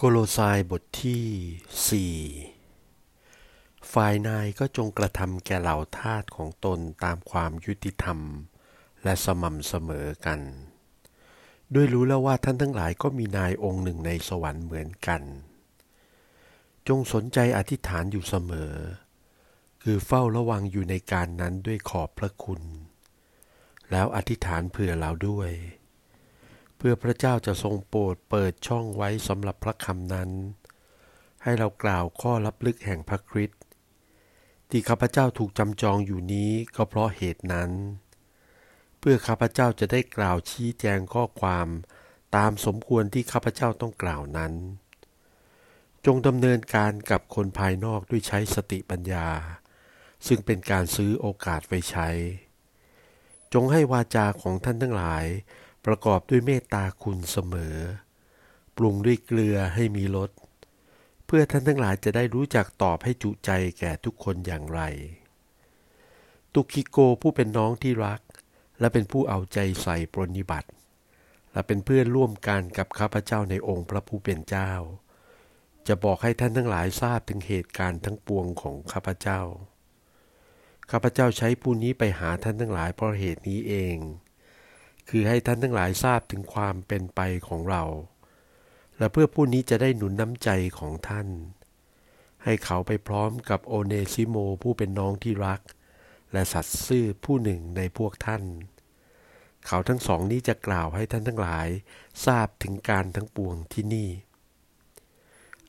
[0.00, 8.18] โกโลสายบทที่ 4 ฝ่ายนายก็จงกระทำแก่เหล่าทาสของตนตามความยุติธรรม
[9.04, 10.40] และสม่ำเสมอกัน
[11.74, 15.22] ด้วยรู้แล้วว่าท่านทั้งหลายก็มีนายองค์หนึ่งในสวรรค์เหมือนกัน
[16.88, 18.72] จงสนใจอธิษฐานอยู่เสมอ
[19.82, 22.62] คือเฝ้าระวังอยู่ในการนั้นด้วยขอบพระคุณ
[23.90, 25.50] แล้วอธิษฐานเผื่อเราด้วย
[26.76, 30.30] เพื่อพระเจ้าจะทรงโปรดเปิดช่องไว้สำหรับพระคำนั้น
[31.42, 33.60] ให้เรากล่าวข้อลับลึกแห่งพระคริสต์
[34.70, 37.70] ที่ข้าพเจ้าถูกจำจองอยู่นี้ก็เพราะเหตุนั้น
[38.98, 41.68] เพื่อข้าพเจ้าจะได้กล่าวชี้แจงข้อความ
[42.36, 44.52] ตามสมควรที่ข้าพเจ้าต้องกล่าวนั้น
[46.06, 49.28] จงดำเนินการกับคนภายนอกด้วยใช้สติปัญญา
[50.26, 52.08] ซึ่งเป็นการซื้อโอกาสไว้ใช้
[53.54, 55.24] จงให้วาจาของท่านทั้งหลาย
[55.86, 57.76] ประกอบด้วยเมตตาคุณเสมอ
[58.76, 60.30] ปรุงด้วยเกลือให้มีรส
[61.26, 64.80] เพื่อท่านทั้งหลายจะได้รู้จักตอบให้จุใจแก่ทุกคนอย่างไร
[66.52, 68.20] ตุคิโกผู้เป็นน้องที่รัก
[68.80, 70.68] และเป็นผู้เอาใจใส่ปรนิบัติ
[71.52, 74.72] และเป็นเพื่อนร่วมกันกับข้าพเจ้าในองค์พระผู้เป็นเจ้า
[75.86, 79.40] จะบอกให้ท่านทั้งหลายทราบถึงเหตุการณ์ทั้งปวงของข้าพเจ้า
[80.90, 83.96] ข้าพเจ้าใช้ผู้นี้ไปหาท่านทั้งหลายเพราะเหตุนี้เอง
[85.08, 87.82] คือให้ท่านทั้งหลายทราบถึงความเป็นไปของเรา
[88.98, 91.28] และเพื่อผู้นี้จะได้หนุนน้ำใจของท่าน
[92.44, 95.60] ให้เขาไปพร้อมกับโอเนซิโมผู้เป็นน้องที่รัก
[96.32, 98.42] และสัตซ์ซื่อผู้หนึ่งในพวกท่าน
[99.66, 101.68] เขาทั้งสองนี้จะกล่าวให้ท่านทั้งหลาย
[102.26, 104.08] ทราบถึงการทั้งปวงที่นี่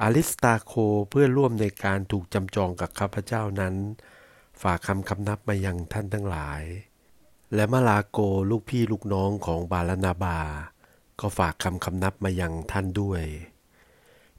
[0.00, 0.72] อลิสตาโค
[1.10, 3.74] เพื่อร่วมในการถูกจำจองกับข้าพเจ้านั้น
[4.62, 6.62] ฝากคำคำนับมายังท่านทั้งหลาย
[7.54, 8.18] และมาลาโก
[8.50, 10.40] ลูกพี่ลูกน้องของบาลนาบา
[11.20, 13.24] ก็ฝากคำคำนับมายังท่านด้วย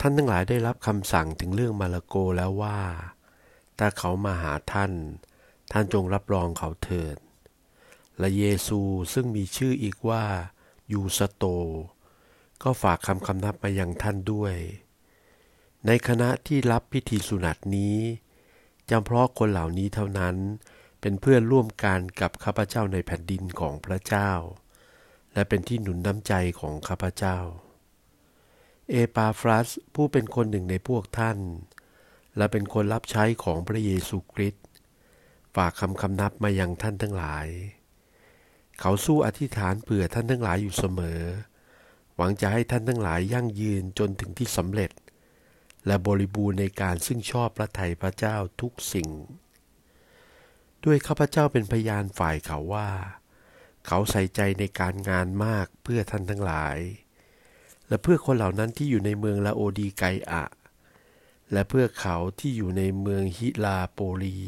[0.00, 2.80] ท่านทั้งหลายได้รับคำสั่งถึงเรื่องมาลาโกแล้วว่า
[3.78, 4.92] ถ้าเขามาหาท่าน
[5.72, 7.16] ท่านจงรับรองเขาเถิด
[8.18, 8.80] และเยซู
[9.12, 10.24] ซึ่งมีชื่ออีกว่า
[10.92, 11.44] ยูสโต
[12.62, 14.54] ก็ฝากคำคำนับมายังท่านด้วย
[15.86, 17.98] ในคณะที่รับพิธีสุนัตนี้
[18.90, 20.36] จำเพาะคนเหล่านี้เท่านั้น
[21.00, 24.30] เป็นเพื่อนร่วมกันกับข้าพเจ้าในแผ่นดินของพระเจ้า
[25.34, 27.38] และเป็นที่หนุนน้ำใจของข้าพเจ้า
[28.90, 31.38] เอปาฟรัสผู้เป็นคนหนึ่งในพวกท่าน
[32.36, 34.64] และเป็นคนรับใช้ของพระเยซูคริสต์
[35.56, 37.46] ฝากคำคำนับมายังท่านทั้งหลาย
[38.80, 41.20] เขาสู้อธิษฐานเผื่อท่านทั้งหลายอยู่เสมอ
[42.16, 44.90] หวังจะให้ท่านทั้งหลายยั่งยืนจนถึงที่สำเร็จ
[45.86, 49.08] และบริบูรณ์ในการซึ่งชอบพระทัยพระเจ้าทุกสิ่ง
[50.84, 52.90] ด้วยข้าพเจ้าเป็นพยานฝ่ายเขาว่า
[53.86, 56.78] เขาใส่ใจในการงานมากเพื่อท่านทั้งหลาย
[57.88, 60.44] และเพื่อคนเหล่านั้นที่อยู่ในเมืองลาโอดีไกอะ
[61.52, 64.38] และเพื่อเขาที่อยู่ในเมืองฮิลาโปลี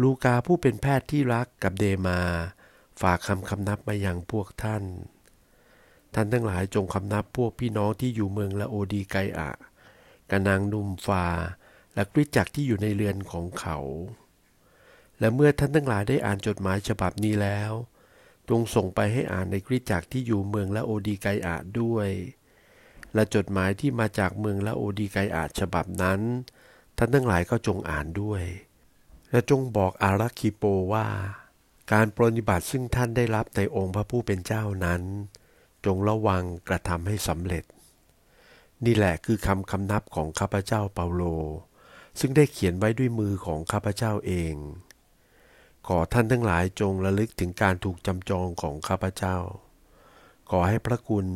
[0.00, 2.20] ลูกาผู้เป็นแพทย์ที่รักกับเดมา
[3.00, 4.84] ฝากคำคำนับมาอย่างพวกท่าน
[6.14, 9.50] ท่านทั้งหลายจงคำนับพวกพี่น้องที่อยู่เมืองลาโอดีไกอะ
[10.30, 11.26] กนางนุ่มฟา
[11.94, 13.78] และกริจักที่อยู่ในเรือนของเขา
[15.20, 17.72] และเมื่อท่านทั้งหลายได้อ่านจดหมายฉบับนี้แล้ว
[18.48, 22.08] จงส่งไปให้อ่านในคริสจักรที่อยู่เมืองละโอดีไกอาด้วย
[23.14, 26.20] และจดหมายที่มาจากเมืองละโอดีไกอาฉบับนั้น
[26.96, 28.42] ท่านทั้งหลายก็จงอ่านด้วย
[29.30, 31.06] และจงบอกอารักคิโปว่า
[31.92, 35.02] การปรนิบัติซึ่งท่านได้รับในองค์พระผู้เป็นเจ้านั้น
[35.84, 37.64] จงระวังกระทำให้สำเร็จ
[38.84, 41.22] นี่แหละคือคำคำนับของข้าพเจ้าเปาโล
[42.20, 44.54] ซึ่งได้เขียนไว้ด้วยมือของข้าพเจ้าเอง
[45.92, 49.36] ขอท่านทั้งหลายจงระลึกถึงการถูกจำจองของข้าพเจ้า
[50.50, 51.26] ขอให้พระคุณ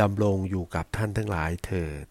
[0.00, 2.06] ดำรงอยู่กับท่านทั้งหลายเถิด